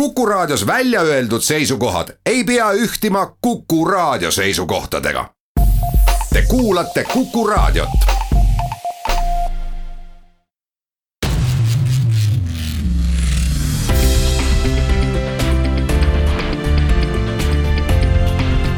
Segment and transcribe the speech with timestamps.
[0.00, 5.30] Kuku Raadios välja öeldud seisukohad ei pea ühtima Kuku Raadio seisukohtadega.
[6.32, 7.88] Te kuulate Kuku Raadiot.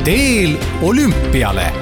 [0.05, 1.73] teel olümpiale.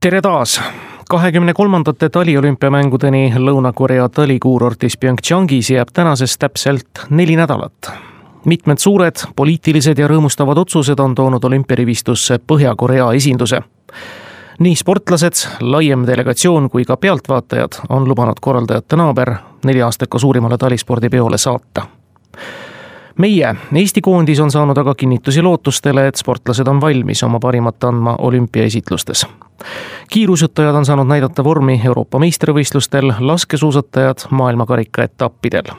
[0.00, 0.60] tere taas
[1.14, 7.92] kahekümne kolmandate taliolümpiamängudeni Lõuna-Korea talikuurortis PyeongChangis jääb tänasest täpselt neli nädalat.
[8.44, 13.60] mitmed suured poliitilised ja rõõmustavad otsused on toonud olümpiarivistusse Põhja-Korea esinduse.
[14.58, 21.86] nii sportlased, laiem delegatsioon kui ka pealtvaatajad on lubanud korraldajate naaber nelja-aastaka suurimale talispordipeole saata
[23.18, 28.16] meie, Eesti koondis on saanud aga kinnitusi lootustele, et sportlased on valmis oma parimat andma
[28.18, 29.26] olümpiaesitlustes.
[30.10, 35.74] Kiirusutajad on saanud näidata vormi Euroopa meistrivõistlustel, laskesuusatajad maailmakarika etappidel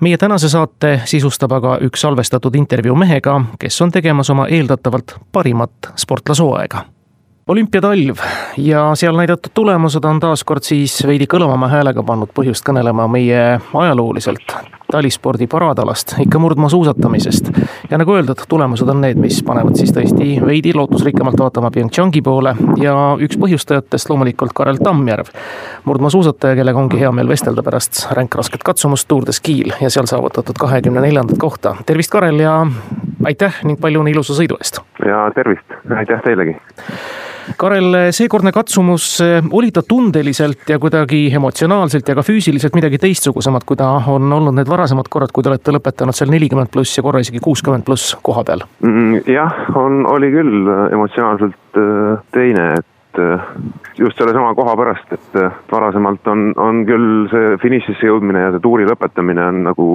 [0.00, 5.92] meie tänase saate sisustab aga üks salvestatud intervjuu mehega, kes on tegemas oma eeldatavalt parimat
[5.96, 6.84] sportlasooaega
[7.48, 8.16] olümpiatalv
[8.56, 13.58] ja seal näidatud tulemused on taas kord siis veidi kõlavama häälega pannud põhjust kõnelema meie
[13.74, 14.54] ajalooliselt
[14.92, 17.48] talispordi paradalast, ikka murdmaasuusatamisest.
[17.90, 22.52] ja nagu öeldud, tulemused on need, mis panevad siis tõesti veidi lootusrikkamalt vaatama PyeongChangi poole
[22.80, 25.32] ja üks põhjustajatest loomulikult Karel Tammjärv.
[25.84, 30.60] murdmaasuusataja, kellega ongi hea meel vestelda pärast ränkrasket katsumust Tour de Ski'l ja seal saavutatud
[30.60, 31.76] kahekümne neljandat kohta.
[31.86, 32.60] tervist, Karel ja
[33.24, 34.82] aitäh ning palju õnne ilusa sõidu eest!
[35.06, 36.58] ja tervist, aitäh teilegi!
[37.58, 39.06] Karel, seekordne katsumus,
[39.50, 44.56] oli ta tundeliselt ja kuidagi emotsionaalselt ja ka füüsiliselt midagi teistsugusemat, kui ta on olnud
[44.58, 48.16] need varasemad korrad, kui te olete lõpetanud seal nelikümmend pluss ja korra isegi kuuskümmend pluss
[48.22, 48.64] koha peal?
[48.84, 52.88] Mm, jah, on, oli küll emotsionaalselt äh, teine, et
[53.98, 55.34] just sellesama koha pärast, et
[55.68, 59.88] varasemalt on, on küll see finišisse jõudmine ja see tuuri lõpetamine on nagu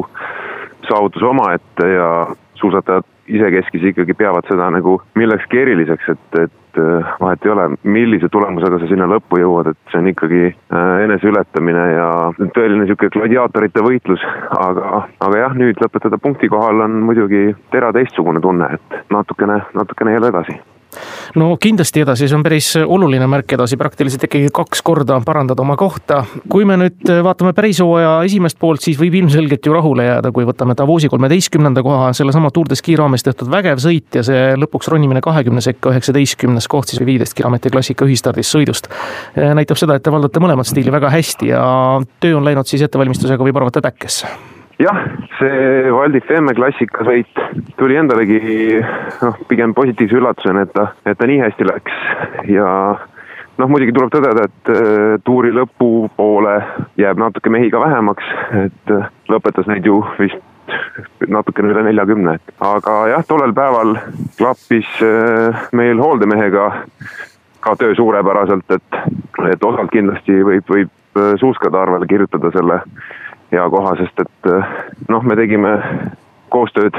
[0.90, 2.10] saavutus omaette ja
[2.58, 8.30] suusatajad isekeskis ikkagi peavad seda nagu millekski eriliseks, et, et äh, vahet ei ole, millise
[8.32, 12.08] tulemusega sa sinna lõppu jõuad, et see on ikkagi äh, eneseületamine ja
[12.40, 14.24] tõeline niisugune gladiaatorite võitlus,
[14.56, 20.18] aga, aga jah, nüüd lõpetada punkti kohal on muidugi tera teistsugune tunne, et natukene, natukene
[20.18, 20.60] jälle edasi
[21.36, 25.78] no kindlasti edasi, see on päris oluline märk edasi, praktiliselt ikkagi kaks korda parandada oma
[25.80, 26.24] kohta.
[26.50, 30.48] kui me nüüd vaatame päris hooaja esimest poolt, siis võib ilmselgelt ju rahule jääda, kui
[30.48, 34.92] võtame Davosi kolmeteistkümnenda koha, sellesama Tour de Ski raames tehtud vägev sõit ja see lõpuks
[34.94, 38.92] ronimine kahekümne sekka, üheksateistkümnes koht siis viieteist kilomeetri klassika ühistardist sõidust.
[39.36, 41.64] näitab seda, et te valdate mõlemat stiili väga hästi ja
[42.20, 45.04] töö on läinud siis ettevalmistusega võib arvata täkkesse jah,
[45.40, 47.44] see Valdi Femme klassikasõit
[47.80, 48.80] tuli endalegi
[49.22, 52.02] noh, pigem positiivse üllatusena, et ta, et ta nii hästi läks.
[52.52, 52.68] Ja
[53.58, 56.58] noh, muidugi tuleb tõdeda, et äh, tuuri lõpupoole
[57.02, 58.34] jääb natuke mehi ka vähemaks,
[58.66, 60.44] et äh, lõpetas neid ju vist
[61.32, 63.96] natukene üle neljakümne, aga jah, tollel päeval
[64.38, 66.68] klappis äh, meil hooldemehega
[67.64, 69.00] ka töö suurepäraselt, et,
[69.50, 70.94] et osalt kindlasti võib, võib
[71.42, 72.76] suuskade arvele kirjutada selle
[73.52, 74.78] hea koha, sest et eh,
[75.10, 75.74] noh, me tegime
[76.54, 76.96] koostööd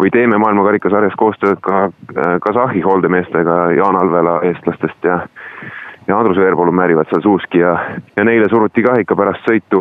[0.00, 5.22] või teeme maailmakarikasarjas koostööd ka eh, Kasahhi hooldemeestega, Jaan Alvela eestlastest ja
[6.08, 7.78] ja Andrus Veerpalu määrivad seal suuski ja,
[8.16, 9.80] ja neile suruti ka ikka pärast sõitu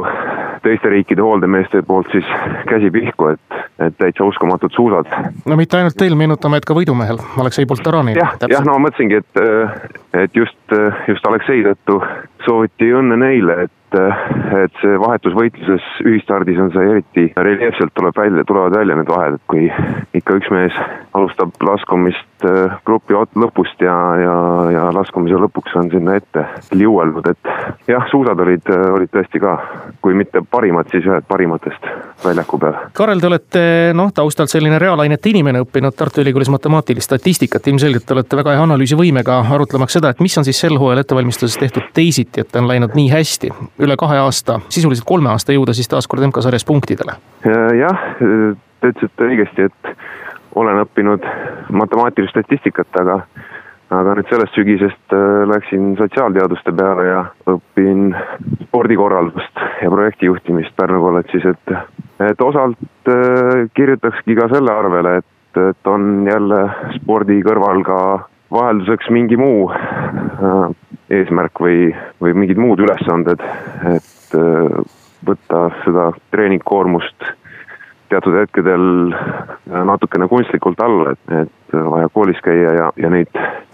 [0.64, 2.30] teiste riikide hooldemeeste poolt siis
[2.70, 5.10] käsi pihku, et, et täitsa uskumatud suusad.
[5.46, 8.16] no mitte ainult teil, meenutame, et ka võidumehel, Aleksei Poltarani.
[8.16, 9.44] jah, jah, no ma mõtlesingi, et,
[10.24, 10.78] et just,
[11.12, 12.00] just Aleksei tõttu
[12.46, 18.46] sooviti õnne neile, et et, et see vahetusvõitluses ühistardis on see eriti reljeefselt tuleb välja,
[18.50, 19.70] tulevad välja need vahed, et kui
[20.20, 20.78] ikka üks mees
[21.14, 24.36] alustab laskumist äh, grupi lõpust ja, ja,
[24.74, 26.46] ja laskumise lõpuks on sinna ette
[26.76, 29.58] liuelnud, et jah, suusad olid, olid tõesti ka,
[30.04, 31.88] kui mitte parimad, siis ühed parimatest
[32.24, 32.78] väljaku peal.
[32.98, 33.64] Karel, te olete
[33.98, 38.66] noh, taustalt selline reaalainete inimene, õppinud Tartu Ülikoolis matemaatilist statistikat, ilmselgelt te olete väga hea
[38.68, 42.96] analüüsivõimega, arutlemaks seda, et mis on siis sel hooajal ettevalmistuses tehtud teisiti, et on läinud
[42.98, 43.52] nii hästi
[43.84, 47.18] üle kahe aasta, sisuliselt kolme aasta jõuda siis taaskord MK-sarjas punktidele?
[47.78, 49.94] jah, te ütlesite õigesti, et
[50.56, 51.26] olen õppinud
[51.72, 53.22] matemaatilist statistikat, aga
[53.94, 57.20] aga nüüd sellest sügisest äh, läksin sotsiaalteaduste peale ja
[57.52, 58.14] õpin
[58.68, 61.76] spordikorraldust ja projektijuhtimist Pärnu kolledžis, et,
[62.32, 66.64] et osalt äh, kirjutakski ka selle arvele, et, et on jälle
[66.98, 68.00] spordi kõrval ka
[68.54, 70.66] vahelduseks mingi muu äh,
[71.14, 71.92] eesmärk või,
[72.24, 73.42] või mingid muud ülesanded,
[73.92, 74.36] et
[75.28, 77.28] võtta seda treeningkoormust
[78.14, 78.88] teatud hetkedel
[79.90, 83.32] natukene kunstlikult alla, et, et vaja koolis käia ja, ja neid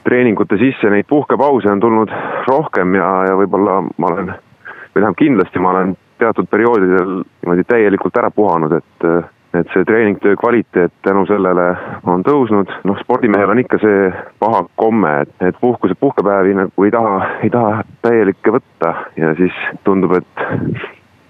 [0.08, 2.14] treeningute sisse neid puhkepause on tulnud
[2.48, 8.18] rohkem ja, ja võib-olla ma olen, või tähendab kindlasti ma olen teatud perioodidel niimoodi täielikult
[8.20, 9.12] ära puhanud, et
[9.54, 11.72] et see treeningtöö kvaliteet tänu sellele
[12.06, 16.92] on tõusnud, noh spordimehel on ikka see paha komme, et, et puhkuse, puhkepäevi nagu ei
[16.94, 20.46] taha, ei taha täielikke võtta ja siis tundub, et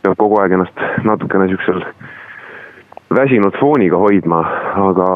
[0.03, 1.79] peab kogu aeg ennast natukene siuksel
[3.15, 4.43] väsinud fooniga hoidma,
[4.89, 5.09] aga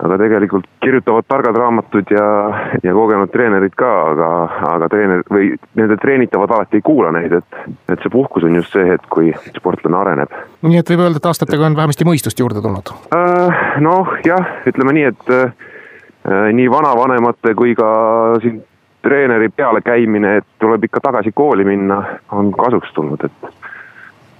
[0.00, 2.26] aga tegelikult kirjutavad targad raamatud ja,
[2.82, 4.28] ja kogenud treenerid ka, aga,
[4.70, 7.58] aga treener või nende treenitavad alati ei kuula neid, et,
[7.92, 10.32] et see puhkus on just see hetk, kui sportlane areneb.
[10.64, 13.60] nii et võib öelda, et aastatega on vähemasti mõistust juurde tulnud äh,?
[13.84, 15.52] noh, jah, ütleme nii, et äh,
[16.56, 17.90] nii vanavanemate kui ka
[18.40, 18.62] siin
[19.04, 22.02] treeneri pealekäimine, et tuleb ikka tagasi kooli minna,
[22.36, 23.59] on kasuks tulnud, et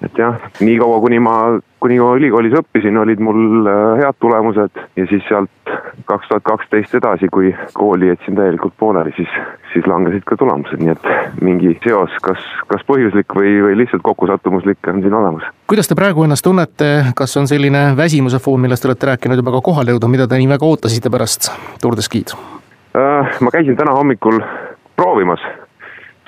[0.05, 1.35] et jah, niikaua kuni ma,
[1.81, 5.51] kuni ma ülikoolis õppisin, olid mul äh, head tulemused ja siis sealt
[6.09, 9.31] kaks tuhat kaksteist edasi, kui kooli jätsin täielikult pooleli, siis,
[9.73, 12.43] siis langesid ka tulemused, nii et mingi seos, kas,
[12.73, 15.47] kas põhjuslik või, või lihtsalt kokkusattumuslik on siin olemas.
[15.71, 19.55] kuidas te praegu ennast tunnete, kas on selline väsimuse foon, millest te olete rääkinud juba
[19.59, 21.53] ka kohale jõudnud, mida te nii väga ootasite pärast
[21.83, 22.35] Tour de Ski'd?
[22.97, 24.41] Äh, ma käisin täna hommikul
[24.97, 25.45] proovimas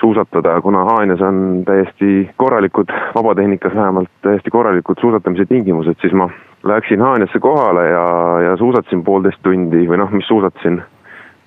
[0.03, 6.29] suusatada, kuna Haanjas on täiesti korralikud, vabatehnikas vähemalt täiesti korralikud suusatamise tingimused, siis ma
[6.63, 8.05] läksin Haanjasse kohale ja,
[8.41, 10.81] ja suusatasin poolteist tundi või noh, mis suusatasin,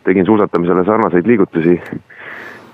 [0.09, 1.81] tegin suusatamisele sarnaseid liigutusi.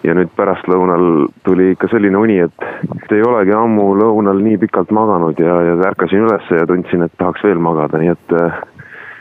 [0.03, 5.39] ja nüüd pärastlõunal tuli ikka selline uni, et ei olegi ammu lõunal nii pikalt maganud
[5.39, 8.57] ja, ja ärkasin üles ja tundsin, et tahaks veel magada, nii et äh,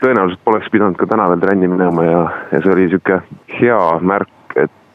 [0.02, 3.20] tõenäoliselt poleks pidanud ka täna veel trenni minema ja, ja see oli sihuke
[3.60, 4.30] hea märk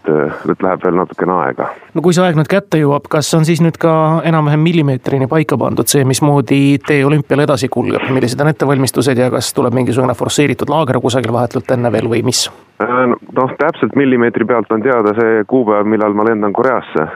[0.09, 1.69] et, et läheb veel natukene aega.
[1.94, 3.94] no kui see aeg nüüd kätte jõuab, kas on siis nüüd ka
[4.27, 9.51] enam-vähem millimeetrini paika pandud see, mismoodi tee olümpial edasi kulgeb, millised on ettevalmistused ja kas
[9.57, 12.48] tuleb mingisugune forsseeritud laager kusagil vahetult enne veel või mis?
[12.83, 17.07] Äh, noh, täpselt millimeetri pealt on teada see kuupäev, millal ma lendan Koreasse.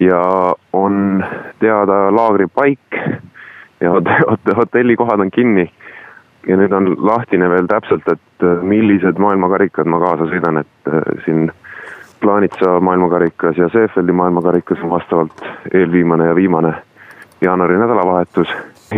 [0.00, 0.20] ja
[0.76, 1.24] on
[1.58, 3.00] teada laagri paik
[3.80, 3.92] ja
[4.56, 5.70] hotellikohad on kinni
[6.46, 11.48] ja nüüd on lahtine veel täpselt, et millised maailmakarikad ma kaasa sõidan, et äh, siin
[12.20, 16.74] Plaanitsa maailmakarikas ja Seefeldi maailmakarikas on vastavalt eelviimane ja viimane
[17.40, 18.48] jaanuari nädalavahetus.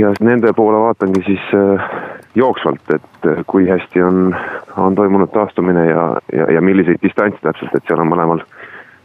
[0.01, 1.91] ja nende poole vaatangi siis äh,
[2.35, 4.37] jooksvalt, et äh, kui hästi on,
[4.77, 8.43] on toimunud taastumine ja, ja, ja milliseid distantse täpselt, et seal on mõlemal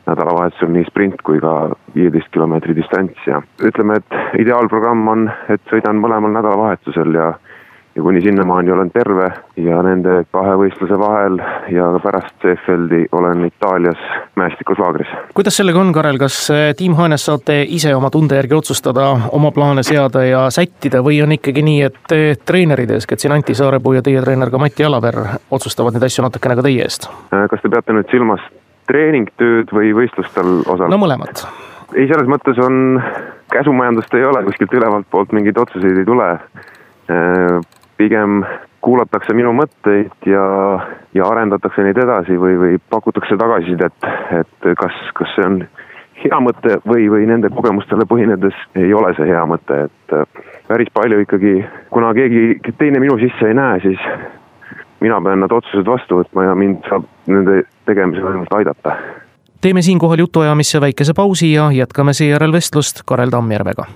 [0.07, 1.53] nädalavahetusel nii sprint kui ka
[1.95, 7.33] viieteist kilomeetri distants ja ütleme, et ideaalprogramm on, et sõidan mõlemal nädalavahetusel ja
[7.95, 11.37] ja kuni sinnamaani olen terve ja nende kahe võistluse vahel
[11.71, 13.99] ja pärast Seefeldi olen Itaalias
[14.35, 15.07] mäestikuslaagris.
[15.33, 19.51] kuidas sellega on, Karel, kas eh, Tiim Haanes saate ise oma tunde järgi otsustada, oma
[19.51, 24.01] plaane seada ja sättida või on ikkagi nii, et treenerid, eeskätt siin Anti Saarepuu ja
[24.01, 25.19] teie treener ka Mati Alaver
[25.51, 27.09] otsustavad neid asju natukene ka teie eest?
[27.33, 28.41] Äh, kas te peate nüüd silmas
[28.89, 30.95] treeningtööd või võistlustel osalemist?
[30.97, 31.45] no mõlemat
[31.93, 32.97] ei, selles mõttes on,
[33.53, 37.61] käsumajandust ei ole, kuskilt ülevalt poolt mingeid otsuseid ei tule äh,
[37.97, 38.43] pigem
[38.83, 40.43] kuulatakse minu mõtteid ja,
[41.15, 45.63] ja arendatakse neid edasi või, või pakutakse tagasisidet, et kas, kas see on
[46.23, 50.91] hea mõte või, või nende kogemustele põhinedes ei ole see hea mõte, et äh, päris
[50.93, 51.57] palju ikkagi,
[51.93, 54.07] kuna keegi teine minu sisse ei näe, siis
[55.03, 58.97] mina pean need otsused vastu võtma ja mind saab nende tegemisel ainult aidata.
[59.61, 63.87] teeme siinkohal jutuajamisse väikese pausi ja jätkame seejärel vestlust Karel Tammjärvega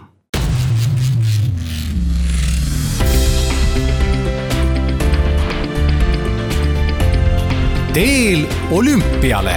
[7.98, 9.56] teel olümpiale.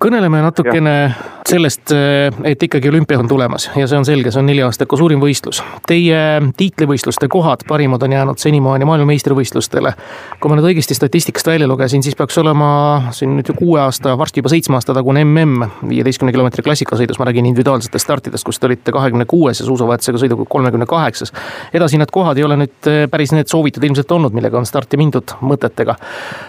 [0.00, 4.40] Kõneleme natukene ja sellest, eh, et ikkagi olümpia on tulemas ja see on selge, see
[4.42, 5.60] on nelja-aastaku suurim võistlus.
[5.86, 6.18] Teie
[6.58, 9.94] tiitlivõistluste kohad, parimad on jäänud senimaani maailmameistrivõistlustele.
[10.40, 14.16] kui ma nüüd õigesti statistikast välja lugesin, siis peaks olema siin nüüd ju kuue aasta,
[14.18, 18.66] varsti juba seitsme aasta tagune mm viieteistkümne kilomeetri klassikasõidus, ma räägin individuaalsetest startidest, kus te
[18.66, 21.32] olite kahekümne kuues ja suusavahetusega sõiduga kolmekümne kaheksas.
[21.72, 24.96] edasi need kohad ei ole nüüd eh, päris need soovitud ilmselt olnud, millega on starti
[25.00, 25.96] mindud mõtetega.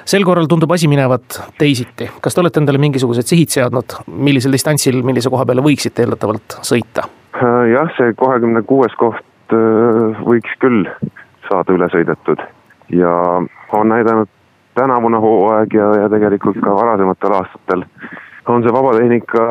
[0.06, 4.95] sel korral tundub asi minevat teisiti, kas te olete endale mingisugused sihid seadnud, millisel distantsil
[4.96, 7.08] platsil, millise koha peale võiksite eeldatavalt sõita?
[7.36, 10.86] Äh, jah, see kahekümne kuues koht äh, võiks küll
[11.50, 12.40] saada üle sõidetud
[12.90, 13.42] ja
[13.74, 14.30] on näidanud
[14.76, 17.86] tänavune hooaeg ja, ja tegelikult ka varasematel aastatel
[18.48, 19.46] on see vabatehnika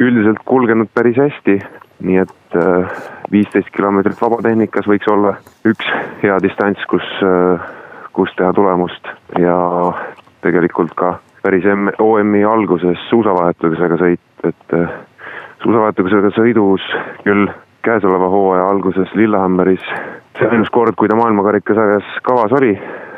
[0.00, 1.60] üldiselt kulgenud päris hästi,
[2.00, 5.86] nii et äh, viisteist kilomeetrit vabatehnikas võiks olla üks
[6.22, 7.06] hea distants, kus,
[8.16, 9.06] kus teha tulemust
[9.38, 9.56] ja
[10.42, 11.64] tegelikult ka päris
[11.98, 14.92] OM-i alguses suusavahetusega sõit, et äh,
[15.62, 16.84] suusavahetusega sõidus
[17.24, 17.48] küll
[17.84, 19.84] käesoleva hooaja alguses Lillehammeris,
[20.38, 22.74] see ainus kord, kui ta maailmakarikasarjas kavas oli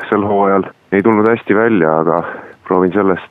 [0.09, 2.23] sel hooajal, ei tulnud hästi välja, aga
[2.67, 3.29] proovin sellest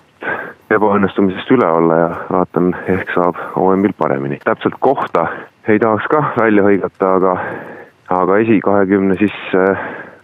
[0.73, 4.39] ebaõnnestumisest üle olla ja vaatan, ehk saab OM-il paremini.
[4.45, 5.27] täpselt kohta
[5.69, 7.37] ei tahaks ka välja hõigata, aga,
[8.21, 9.67] aga esikahekümne sisse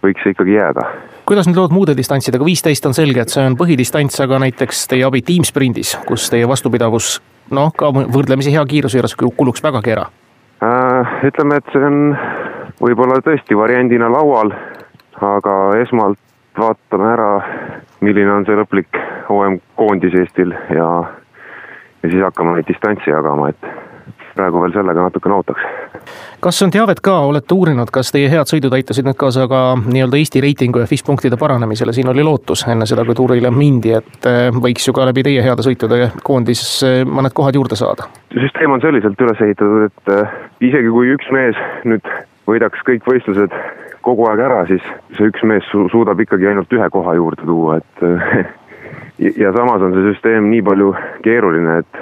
[0.03, 0.85] võiks see ikkagi jääda.
[1.29, 5.05] Kuidas nüüd lood muude distantsidega, viisteist on selge, et see on põhidistants, aga näiteks teie
[5.05, 7.19] abi tiimsprindis, kus teie vastupidavus
[7.53, 10.07] noh, ka võrdlemisi hea kiiruse juures kuluks vägagi ära
[10.65, 11.13] äh,?
[11.29, 11.99] ütleme, et see on
[12.81, 14.55] võib-olla tõesti variandina laual,
[15.21, 16.19] aga esmalt
[16.57, 17.29] vaatame ära,
[18.01, 20.89] milline on see lõplik OM koondis Eestil ja,
[22.01, 23.88] ja siis hakkame neid distantsi jagama, et
[24.39, 25.65] praegu veel sellega natukene ootaks.
[26.43, 30.19] kas on teavet ka, olete uurinud, kas teie head sõidud aitasid nüüd kaasa ka nii-öelda
[30.19, 34.29] Eesti reitingu ja FIS punktide paranemisele, siin oli lootus enne seda, kui tuurile mindi, et
[34.29, 38.07] eh, võiks ju ka läbi teie heade sõitude koondis eh, mõned kohad juurde saada?
[38.35, 40.37] süsteem on selliselt üles ehitatud, et eh,
[40.71, 42.07] isegi kui üks mees nüüd
[42.49, 43.53] võidaks kõik võistlused
[44.05, 44.85] kogu aeg ära, siis
[45.17, 48.55] see üks mees su suudab ikkagi ainult ühe koha juurde tuua, et
[49.43, 50.93] ja samas on see süsteem nii palju
[51.25, 52.01] keeruline, et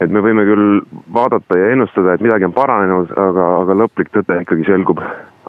[0.00, 0.80] et me võime küll
[1.14, 5.00] vaadata ja ennustada, et midagi on paranenud, aga, aga lõplik tõde ikkagi selgub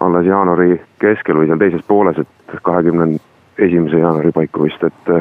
[0.01, 3.17] alles jaanuari keskel või seal teises pooles, et kahekümne
[3.57, 5.11] esimese jaanuari paiku vist, et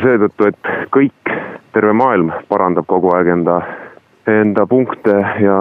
[0.00, 1.34] seetõttu, et kõik,
[1.74, 3.60] terve maailm parandab kogu aeg enda,
[4.30, 5.60] enda punkte ja,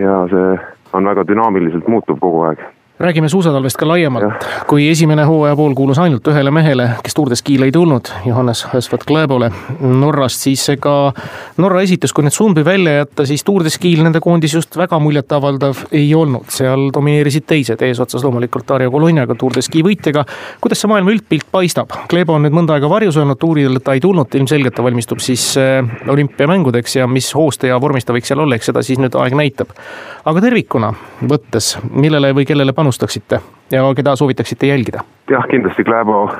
[0.00, 0.56] ja see
[0.96, 2.62] on väga dünaamiliselt muutuv kogu aeg
[2.98, 7.36] räägime suusatalvest ka laiemalt, kui esimene hooaja pool kuulus ainult ühele mehele, kes Tour de
[7.36, 9.50] Ski'le ei tulnud, Johannes Hösvet Klæbole
[9.80, 11.12] Norrast, siis ega
[11.60, 14.96] Norra esitus, kui nüüd Sundby välja jätta, siis Tour de Ski'l nende koondis just väga
[15.04, 20.24] muljetavaldav ei olnud, seal domineerisid teised, eesotsas loomulikult Dario Colognaga, Tour de Ski võitjaga.
[20.64, 21.92] kuidas see maailma üldpilt paistab?
[22.08, 25.50] Klæbo on nüüd mõnda aega varjus öelnud tuuridel, ta ei tulnud, ilmselgelt ta valmistub siis
[25.60, 29.20] äh, olümpiamängudeks ja mis hooste ja vormis ta võiks seal olla, eks seda siis nüüd
[29.20, 29.76] aeg näitab.
[30.24, 30.94] aga tervikuna
[31.28, 32.85] võttes, millele või kellele panustada?
[32.86, 33.40] Panustaksite
[33.70, 35.00] ja keda soovitaksite jälgida?
[35.30, 36.30] jah, kindlasti Kläbo,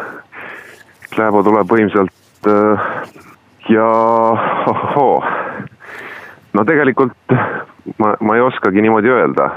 [1.14, 2.84] Kläbo tuleb võimsalt äh,
[3.68, 3.86] ja
[4.70, 5.24] ohoo,
[6.52, 7.34] no tegelikult
[7.98, 9.50] ma, ma ei oskagi niimoodi öelda.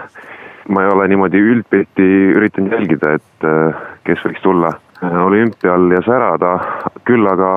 [0.69, 6.01] ma ei ole niimoodi üldpilti üritanud jälgida, et äh, kes võiks tulla äh, olümpial ja
[6.09, 6.57] särada,
[7.05, 7.53] küll aga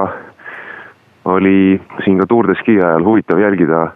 [1.25, 3.87] oli siin ka Tour de Ski ajal huvitav jälgida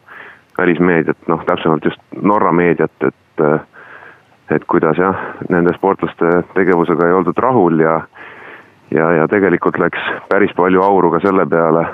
[0.58, 3.75] välismeediat, noh täpsemalt just Norra meediat, et
[4.50, 5.16] et kuidas jah,
[5.50, 8.00] nende sportlaste tegevusega ei oldud rahul ja
[8.94, 11.86] ja, ja tegelikult läks päris palju auru ka selle peale,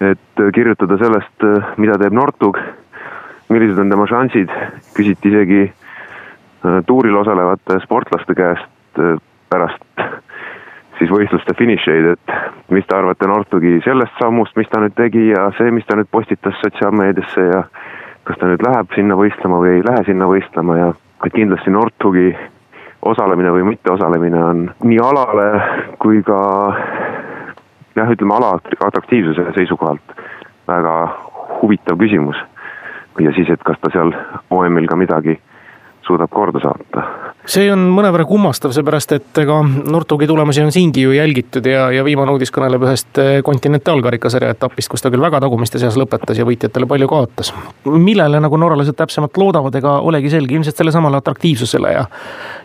[0.00, 1.46] et kirjutada sellest,
[1.80, 2.58] mida teeb Nortug,
[3.48, 4.52] millised on tema šansid,
[4.96, 9.16] küsiti isegi äh, tuuril osalevate sportlaste käest äh,
[9.48, 9.84] pärast
[10.98, 15.50] siis võistluste finišeid, et mis te arvate Nortugi sellest sammust, mis ta nüüd tegi ja
[15.58, 17.64] see, mis ta nüüd postitas sotsiaalmeediasse ja
[18.26, 20.88] kas ta nüüd läheb sinna võistlema või ei lähe sinna võistlema ja
[21.24, 22.36] et kindlasti Nordhugi
[23.02, 25.48] osalemine või mitteosalemine on nii alale
[26.02, 26.40] kui ka
[27.96, 28.56] jah, ütleme ala
[28.88, 30.16] atraktiivsuse seisukohalt
[30.68, 30.96] väga
[31.62, 32.36] huvitav küsimus.
[33.20, 34.12] ja siis, et kas ta seal
[34.50, 35.38] OM-il ka midagi
[36.06, 37.04] suudab korda saata.
[37.46, 42.04] see on mõnevõrra kummastav, seepärast et ega Nortugi tulemusi on siingi ju jälgitud ja, ja
[42.04, 46.46] viimane uudis kõneleb ühest eh, kontinentaalkarikasarja etapist, kus ta küll väga tagumiste seas lõpetas ja
[46.48, 47.52] võitjatele palju kaotas.
[47.86, 52.06] millele nagu norralased täpsemalt loodavad, ega olegi selge, ilmselt sellesamale atraktiivsusele ja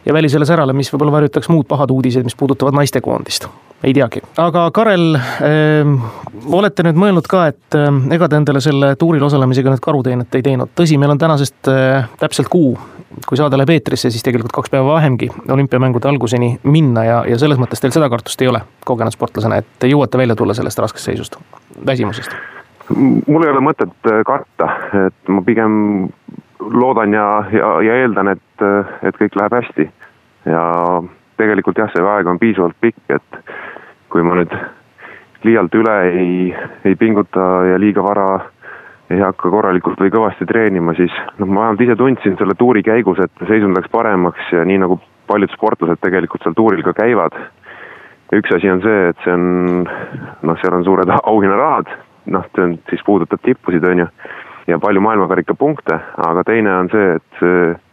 [0.06, 3.50] ja välisele särale, mis võib-olla varjutaks muud pahad uudised, mis puudutavad naistekoondist
[3.84, 5.94] ei teagi, aga Karel äh,,
[6.54, 10.46] olete nüüd mõelnud ka, et äh, ega te endale selle tuuril osalemisega nüüd karuteenet ei
[10.46, 11.70] teinud, tõsi, meil on tänasest
[12.22, 12.76] täpselt kuu,
[13.28, 17.60] kui saade läheb eetrisse, siis tegelikult kaks päeva vähemgi olümpiamängude alguseni minna ja, ja selles
[17.62, 21.12] mõttes teil seda kartust ei ole kogenud sportlasena, et te jõuate välja tulla sellest raskest
[21.12, 21.38] seisust,
[21.88, 22.36] väsimusest?
[22.92, 24.68] mul ei ole mõtet äh, karta,
[25.06, 26.10] et ma pigem
[26.60, 29.88] loodan ja, ja, ja eeldan, et, äh, et kõik läheb hästi
[30.52, 30.66] ja
[31.42, 33.42] tegelikult jah, see aeg on piisavalt pikk, et
[34.12, 34.54] kui ma nüüd
[35.48, 36.34] liialt üle ei,
[36.86, 38.28] ei pinguta ja liiga vara
[39.12, 43.20] ei hakka korralikult või kõvasti treenima, siis noh, ma vähemalt ise tundsin selle tuuri käigus,
[43.24, 47.36] et seisund läks paremaks ja nii nagu paljud sportlased tegelikult seal tuuril ka käivad.
[48.32, 51.92] üks asi on see, et see on noh, seal on suured auhinnarahad,
[52.32, 54.08] noh, see on siis puudutab tippusid, on ju,
[54.72, 56.00] ja palju maailmakarika punkte,
[56.30, 57.44] aga teine on see, et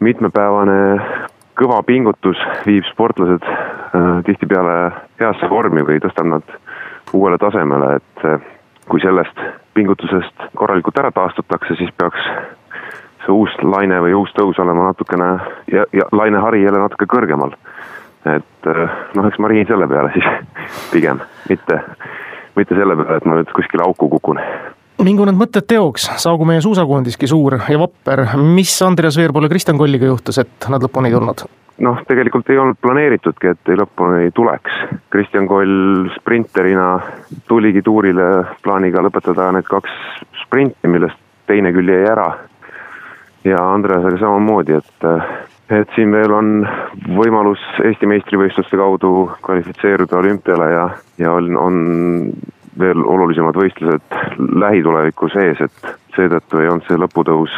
[0.05, 0.79] mitmepäevane
[1.59, 4.77] kõva pingutus viib sportlased äh, tihtipeale
[5.21, 6.55] heasse vormi või tõstab nad
[7.17, 8.45] uuele tasemele, et äh,
[8.89, 9.41] kui sellest
[9.79, 12.25] pingutusest korralikult ära taastutakse, siis peaks
[13.25, 15.29] see uus laine või uus tõus olema natukene
[15.73, 17.55] ja, ja lainehari jälle natuke kõrgemal.
[18.27, 20.27] et äh, noh, eks ma riin selle peale siis
[20.95, 21.83] pigem, mitte,
[22.59, 24.43] mitte selle peale, et ma nüüd kuskile auku kukun
[25.07, 28.25] mingu need mõtted teoks, saagu meie suusakoondiski suur ja vapper.
[28.43, 31.47] mis Andreas Veerpalu ja Kristjan Kolliga juhtus, et nad lõpuni ei tulnud?
[31.85, 34.75] Noh, tegelikult ei olnud planeeritudki, et lõpuni tuleks.
[35.13, 36.91] Kristjan Koll sprinterina
[37.49, 38.29] tuligi tuurile
[38.65, 39.95] plaaniga lõpetada need kaks
[40.45, 41.19] sprinti, millest
[41.49, 42.31] teine küll jäi ära.
[43.45, 45.05] ja Andreasega samamoodi, et,
[45.73, 46.67] et siin veel on
[47.17, 50.89] võimalus Eesti meistrivõistluste kaudu kvalifitseeruda olümpiale ja,
[51.23, 51.79] ja on, on
[52.79, 57.55] veel olulisemad võistlused lähitulevikus ees, et seetõttu ei olnud see lõputõus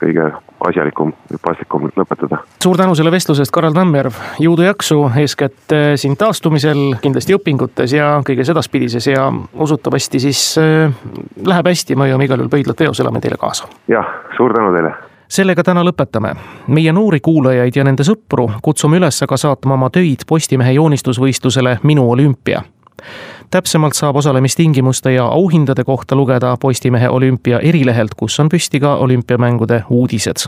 [0.00, 0.30] kõige
[0.68, 2.40] asjalikum ja paslikum lõpetada.
[2.62, 8.16] suur tänu selle vestluse eest, Karel Tammjärv, jõudu-jaksu eeskätt eh, siin taastumisel, kindlasti õpingutes ja
[8.26, 10.92] kõiges edaspidises ja usutavasti siis äh,
[11.46, 13.68] läheb hästi, me hoiame igal juhul pöidlad peos, elame teile kaasa.
[13.88, 14.96] jah, suur tänu teile
[15.30, 16.34] sellega täna lõpetame.
[16.66, 22.10] meie noori kuulajaid ja nende sõpru kutsume üles aga saatma oma töid Postimehe joonistusvõistlusele Minu
[22.10, 22.62] olümpia
[23.50, 29.82] täpsemalt saab osalemistingimuste ja auhindade kohta lugeda Postimehe olümpia erilehelt, kus on püsti ka olümpiamängude
[29.90, 30.46] uudised.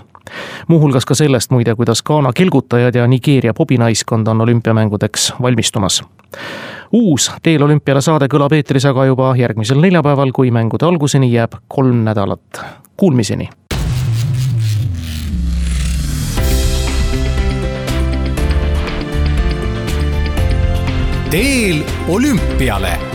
[0.68, 6.02] muuhulgas ka sellest muide, kuidas Ghana kelgutajad ja Nigeeria pobinaiskond on olümpiamängudeks valmistumas.
[6.92, 12.04] uus Teel olümpiale saade kõlab eetris aga juba järgmisel neljapäeval, kui mängude alguseni jääb kolm
[12.04, 12.64] nädalat.
[12.96, 13.48] Kuulmiseni
[21.32, 23.11] teel olümpiale